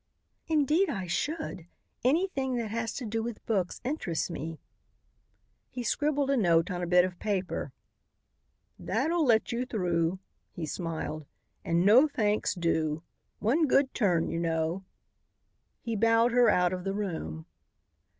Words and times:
"Indeed 0.47 0.89
I 0.89 1.05
should. 1.05 1.67
Anything 2.03 2.55
that 2.55 2.71
has 2.71 2.91
to 2.93 3.05
do 3.05 3.21
with 3.21 3.45
books 3.45 3.79
interests 3.83 4.31
me." 4.31 4.57
He 5.69 5.83
scribbled 5.83 6.31
a 6.31 6.37
note 6.37 6.71
on 6.71 6.81
a 6.81 6.87
bit 6.87 7.05
of 7.05 7.19
paper. 7.19 7.71
"That'll 8.79 9.23
let 9.23 9.51
you 9.51 9.63
through," 9.63 10.17
he 10.49 10.65
smiled, 10.65 11.27
"and 11.63 11.85
no 11.85 12.07
thanks 12.07 12.55
due. 12.55 13.03
'One 13.37 13.67
good 13.67 13.93
turn,' 13.93 14.27
you 14.31 14.39
know." 14.39 14.83
He 15.81 15.95
bowed 15.95 16.31
her 16.31 16.49
out 16.49 16.73
of 16.73 16.83
the 16.83 16.95
room. 16.95 17.45